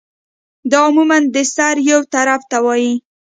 [0.71, 2.87] دا عموماً د سر يو طرف ته وی